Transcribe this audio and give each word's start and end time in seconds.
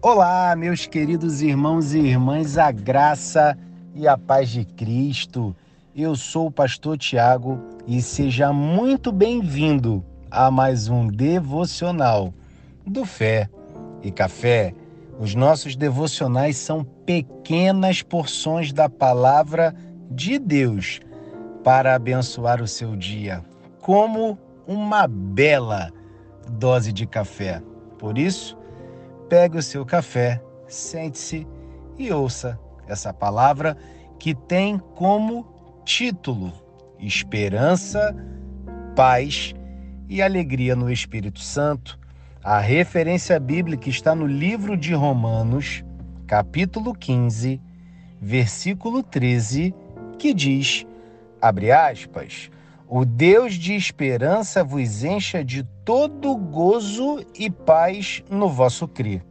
Olá, 0.00 0.54
meus 0.54 0.86
queridos 0.86 1.42
irmãos 1.42 1.92
e 1.92 1.98
irmãs, 1.98 2.56
a 2.56 2.70
graça 2.70 3.58
e 3.96 4.06
a 4.06 4.16
paz 4.16 4.48
de 4.48 4.64
Cristo. 4.64 5.56
Eu 5.94 6.14
sou 6.14 6.46
o 6.46 6.52
pastor 6.52 6.96
Tiago 6.96 7.58
e 7.84 8.00
seja 8.00 8.52
muito 8.52 9.10
bem-vindo 9.10 10.04
a 10.30 10.52
mais 10.52 10.88
um 10.88 11.08
devocional 11.08 12.32
do 12.86 13.04
Fé 13.04 13.50
e 14.00 14.12
Café. 14.12 14.72
Os 15.18 15.34
nossos 15.34 15.74
devocionais 15.74 16.56
são 16.56 16.84
pequenas 16.84 18.00
porções 18.00 18.72
da 18.72 18.88
palavra 18.88 19.74
de 20.08 20.38
Deus 20.38 21.00
para 21.64 21.96
abençoar 21.96 22.62
o 22.62 22.68
seu 22.68 22.94
dia, 22.94 23.44
como 23.80 24.38
uma 24.64 25.08
bela 25.08 25.92
dose 26.52 26.92
de 26.92 27.04
café. 27.04 27.60
Por 27.98 28.16
isso, 28.16 28.57
pegue 29.28 29.58
o 29.58 29.62
seu 29.62 29.84
café, 29.84 30.42
sente-se 30.66 31.46
e 31.98 32.10
ouça 32.10 32.58
essa 32.86 33.12
palavra 33.12 33.76
que 34.18 34.34
tem 34.34 34.78
como 34.78 35.46
título 35.84 36.52
Esperança, 36.98 38.14
Paz 38.96 39.54
e 40.08 40.20
Alegria 40.22 40.74
no 40.74 40.90
Espírito 40.90 41.40
Santo. 41.40 41.98
A 42.42 42.58
referência 42.58 43.38
bíblica 43.38 43.88
está 43.88 44.14
no 44.14 44.26
livro 44.26 44.76
de 44.76 44.94
Romanos, 44.94 45.84
capítulo 46.26 46.94
15, 46.94 47.60
versículo 48.20 49.02
13, 49.02 49.74
que 50.18 50.32
diz: 50.32 50.86
abre 51.40 51.70
aspas, 51.70 52.50
o 52.88 53.04
Deus 53.04 53.54
de 53.54 53.74
esperança 53.74 54.64
vos 54.64 55.04
encha 55.04 55.44
de 55.44 55.62
todo 55.84 56.34
gozo 56.34 57.24
e 57.34 57.50
paz 57.50 58.22
no 58.30 58.48
vosso 58.48 58.88
crer, 58.88 59.22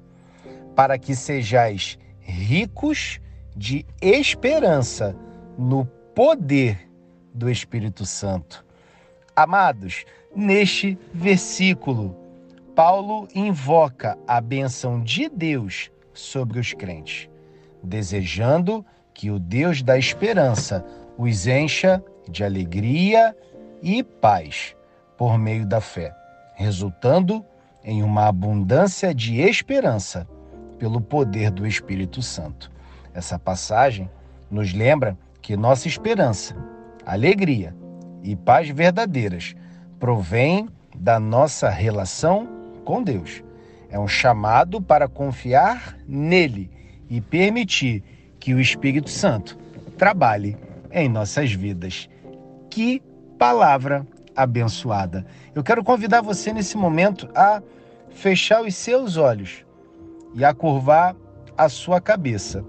para 0.76 0.98
que 0.98 1.16
sejais 1.16 1.98
ricos 2.22 3.20
de 3.56 3.84
esperança 4.00 5.16
no 5.58 5.86
poder 6.14 6.88
do 7.34 7.50
Espírito 7.50 8.06
Santo. 8.06 8.64
Amados, 9.36 10.06
neste 10.36 10.98
versículo, 11.12 12.16
Paulo 12.76 13.28
invoca 13.34 14.18
a 14.28 14.40
benção 14.40 15.02
de 15.02 15.28
Deus 15.30 15.90
sobre 16.14 16.60
os 16.60 16.74
crentes, 16.74 17.28
desejando 17.82 18.86
que 19.16 19.32
o 19.32 19.40
Deus 19.40 19.82
da 19.82 19.98
esperança 19.98 20.86
os 21.18 21.48
encha 21.48 22.04
de 22.30 22.44
alegria 22.44 23.36
e 23.82 24.04
paz 24.04 24.76
por 25.18 25.38
meio 25.38 25.66
da 25.66 25.82
fé, 25.82 26.14
resultando 26.56 27.46
em 27.84 28.04
uma 28.04 28.28
abundância 28.28 29.14
de 29.14 29.40
esperança 29.40 30.28
pelo 30.78 31.02
poder 31.02 31.52
do 31.52 31.66
Espírito 31.66 32.22
Santo. 32.22 32.72
Essa 33.14 33.40
passagem 33.40 34.10
nos 34.50 34.74
lembra 34.74 35.18
que 35.42 35.56
nossa 35.58 35.88
esperança, 35.88 36.56
alegria 37.06 37.76
e 38.24 38.36
paz 38.36 38.70
verdadeiras 38.70 39.56
provém 40.00 40.68
da 40.96 41.20
nossa 41.20 41.70
relação 41.70 42.48
com 42.84 43.02
Deus. 43.02 43.44
É 43.90 43.98
um 43.98 44.08
chamado 44.08 44.82
para 44.82 45.08
confiar 45.08 45.98
nele 46.08 46.70
e 47.10 47.22
permitir 47.22 48.04
que 48.40 48.54
o 48.54 48.60
Espírito 48.60 49.10
Santo 49.10 49.58
trabalhe 49.98 50.58
em 50.92 51.08
nossas 51.08 51.52
vidas. 51.52 52.10
Que 52.70 53.02
palavra 53.38 54.06
abençoada. 54.36 55.26
Eu 55.54 55.64
quero 55.64 55.84
convidar 55.84 56.22
você 56.22 56.52
nesse 56.52 56.78
momento 56.78 57.30
a 57.36 57.62
fechar 58.10 58.62
os 58.62 58.76
seus 58.76 59.18
olhos 59.18 59.66
e 60.34 60.44
a 60.44 60.54
curvar 60.54 61.16
a 61.58 61.70
sua 61.70 62.00
cabeça, 62.00 62.64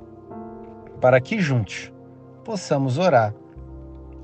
para 1.00 1.20
que 1.20 1.40
juntos 1.40 1.92
possamos 2.44 2.98
orar 2.98 3.34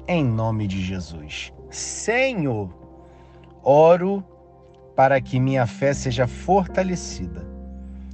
em 0.09 0.25
nome 0.25 0.67
de 0.67 0.83
Jesus. 0.83 1.53
Senhor, 1.71 2.73
oro 3.63 4.25
para 4.95 5.21
que 5.21 5.41
minha 5.41 5.67
fé 5.67 5.93
seja 5.93 6.27
fortalecida, 6.27 7.47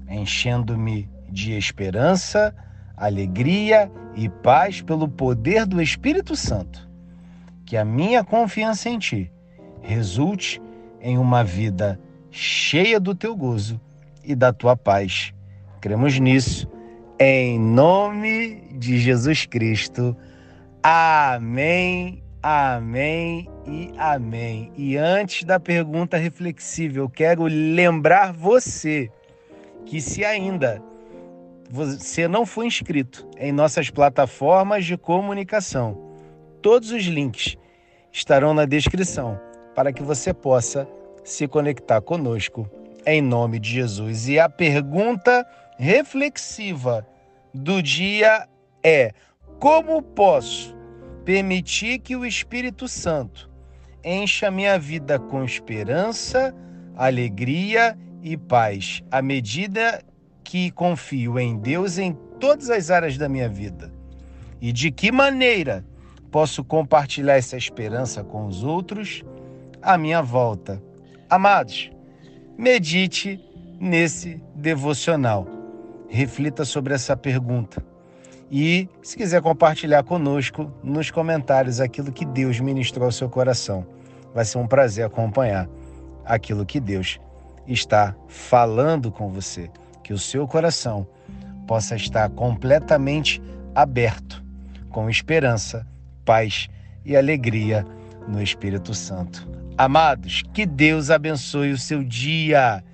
enchendo-me 0.08 1.08
de 1.28 1.56
esperança, 1.56 2.54
alegria 2.96 3.90
e 4.16 4.28
paz 4.28 4.80
pelo 4.82 5.08
poder 5.08 5.66
do 5.66 5.80
Espírito 5.80 6.34
Santo 6.34 6.89
que 7.70 7.76
a 7.76 7.84
minha 7.84 8.24
confiança 8.24 8.88
em 8.88 8.98
Ti 8.98 9.30
resulte 9.80 10.60
em 11.00 11.16
uma 11.16 11.44
vida 11.44 12.00
cheia 12.28 12.98
do 12.98 13.14
Teu 13.14 13.36
gozo 13.36 13.80
e 14.24 14.34
da 14.34 14.52
Tua 14.52 14.76
paz. 14.76 15.32
Cremos 15.80 16.18
nisso, 16.18 16.68
em 17.16 17.60
nome 17.60 18.60
de 18.72 18.98
Jesus 18.98 19.46
Cristo. 19.46 20.16
Amém, 20.82 22.20
amém 22.42 23.48
e 23.64 23.92
amém. 23.96 24.72
E 24.76 24.96
antes 24.96 25.44
da 25.44 25.60
pergunta 25.60 26.16
reflexiva, 26.16 26.98
eu 26.98 27.08
quero 27.08 27.44
lembrar 27.44 28.32
você 28.32 29.08
que 29.86 30.00
se 30.00 30.24
ainda 30.24 30.82
você 31.70 32.26
não 32.26 32.44
foi 32.44 32.66
inscrito 32.66 33.30
em 33.38 33.52
nossas 33.52 33.90
plataformas 33.90 34.84
de 34.84 34.96
comunicação, 34.96 36.10
Todos 36.62 36.90
os 36.90 37.04
links 37.04 37.56
estarão 38.12 38.54
na 38.54 38.64
descrição 38.64 39.40
para 39.74 39.92
que 39.92 40.02
você 40.02 40.34
possa 40.34 40.88
se 41.24 41.46
conectar 41.46 42.00
conosco 42.00 42.68
em 43.06 43.22
nome 43.22 43.58
de 43.58 43.70
Jesus. 43.70 44.28
E 44.28 44.38
a 44.38 44.48
pergunta 44.48 45.46
reflexiva 45.78 47.06
do 47.54 47.82
dia 47.82 48.46
é: 48.82 49.12
como 49.58 50.02
posso 50.02 50.76
permitir 51.24 51.98
que 51.98 52.16
o 52.16 52.24
Espírito 52.24 52.88
Santo 52.88 53.50
encha 54.04 54.50
minha 54.50 54.78
vida 54.78 55.18
com 55.18 55.44
esperança, 55.44 56.54
alegria 56.96 57.96
e 58.22 58.36
paz 58.36 59.02
à 59.10 59.22
medida 59.22 60.02
que 60.42 60.70
confio 60.70 61.38
em 61.38 61.56
Deus 61.58 61.98
em 61.98 62.12
todas 62.38 62.70
as 62.70 62.90
áreas 62.90 63.16
da 63.16 63.28
minha 63.28 63.48
vida? 63.48 63.92
E 64.60 64.72
de 64.72 64.90
que 64.90 65.10
maneira 65.10 65.84
posso 66.30 66.62
compartilhar 66.64 67.36
essa 67.36 67.56
esperança 67.56 68.22
com 68.22 68.46
os 68.46 68.62
outros 68.62 69.22
à 69.82 69.98
minha 69.98 70.22
volta. 70.22 70.82
Amados, 71.28 71.90
medite 72.56 73.40
nesse 73.80 74.42
devocional. 74.54 75.46
Reflita 76.08 76.64
sobre 76.64 76.94
essa 76.94 77.16
pergunta. 77.16 77.84
E, 78.50 78.88
se 79.00 79.16
quiser 79.16 79.40
compartilhar 79.40 80.02
conosco 80.02 80.72
nos 80.82 81.10
comentários 81.10 81.80
aquilo 81.80 82.10
que 82.10 82.24
Deus 82.24 82.58
ministrou 82.58 83.04
ao 83.04 83.12
seu 83.12 83.28
coração, 83.28 83.86
vai 84.34 84.44
ser 84.44 84.58
um 84.58 84.66
prazer 84.66 85.04
acompanhar 85.04 85.68
aquilo 86.24 86.66
que 86.66 86.80
Deus 86.80 87.20
está 87.66 88.14
falando 88.26 89.10
com 89.12 89.28
você. 89.28 89.70
Que 90.02 90.12
o 90.12 90.18
seu 90.18 90.48
coração 90.48 91.06
possa 91.66 91.94
estar 91.94 92.28
completamente 92.30 93.40
aberto, 93.72 94.42
com 94.90 95.08
esperança 95.08 95.86
paz 96.30 96.68
e 97.04 97.16
alegria 97.16 97.84
no 98.28 98.40
Espírito 98.40 98.94
Santo. 98.94 99.48
Amados, 99.76 100.44
que 100.54 100.64
Deus 100.64 101.10
abençoe 101.10 101.72
o 101.72 101.78
seu 101.78 102.04
dia, 102.04 102.84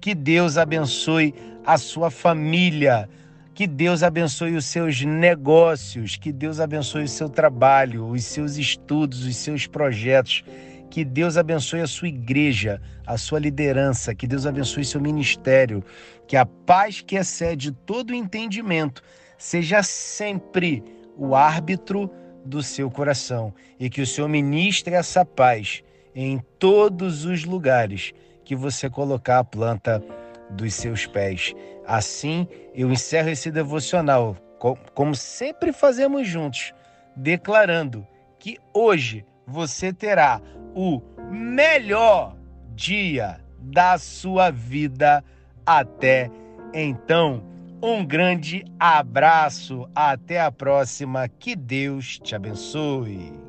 que 0.00 0.14
Deus 0.14 0.56
abençoe 0.56 1.34
a 1.66 1.76
sua 1.76 2.10
família, 2.10 3.06
que 3.52 3.66
Deus 3.66 4.02
abençoe 4.02 4.56
os 4.56 4.64
seus 4.64 5.04
negócios, 5.04 6.16
que 6.16 6.32
Deus 6.32 6.60
abençoe 6.60 7.02
o 7.02 7.08
seu 7.08 7.28
trabalho, 7.28 8.06
os 8.06 8.24
seus 8.24 8.56
estudos, 8.56 9.26
os 9.26 9.36
seus 9.36 9.66
projetos. 9.66 10.42
Que 10.90 11.04
Deus 11.04 11.36
abençoe 11.36 11.82
a 11.82 11.86
sua 11.86 12.08
igreja, 12.08 12.80
a 13.06 13.18
sua 13.18 13.38
liderança, 13.38 14.14
que 14.14 14.26
Deus 14.26 14.46
abençoe 14.46 14.82
seu 14.82 15.02
ministério, 15.02 15.84
que 16.26 16.38
a 16.38 16.46
paz 16.46 17.02
que 17.02 17.16
excede 17.16 17.70
todo 17.70 18.14
entendimento 18.14 19.02
seja 19.36 19.82
sempre 19.82 20.82
o 21.18 21.34
árbitro 21.34 22.10
do 22.48 22.62
seu 22.62 22.90
coração 22.90 23.52
e 23.78 23.90
que 23.90 24.00
o 24.00 24.06
Senhor 24.06 24.28
ministre 24.28 24.94
essa 24.94 25.24
paz 25.24 25.82
em 26.14 26.38
todos 26.58 27.24
os 27.24 27.44
lugares 27.44 28.12
que 28.44 28.56
você 28.56 28.88
colocar 28.88 29.38
a 29.38 29.44
planta 29.44 30.02
dos 30.50 30.74
seus 30.74 31.06
pés. 31.06 31.54
Assim, 31.86 32.48
eu 32.74 32.90
encerro 32.90 33.28
esse 33.28 33.50
devocional, 33.50 34.36
como 34.94 35.14
sempre 35.14 35.72
fazemos 35.72 36.26
juntos, 36.26 36.72
declarando 37.14 38.06
que 38.38 38.58
hoje 38.72 39.24
você 39.46 39.92
terá 39.92 40.40
o 40.74 41.00
melhor 41.30 42.36
dia 42.74 43.40
da 43.60 43.98
sua 43.98 44.50
vida 44.50 45.22
até 45.66 46.30
então. 46.72 47.42
Um 47.80 48.04
grande 48.04 48.64
abraço, 48.78 49.88
até 49.94 50.40
a 50.40 50.50
próxima, 50.50 51.28
que 51.28 51.54
Deus 51.54 52.18
te 52.18 52.34
abençoe. 52.34 53.47